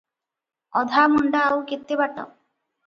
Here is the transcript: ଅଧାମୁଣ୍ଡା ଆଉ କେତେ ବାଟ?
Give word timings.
ଅଧାମୁଣ୍ଡା 0.81 1.45
ଆଉ 1.51 1.63
କେତେ 1.73 2.03
ବାଟ? 2.05 2.29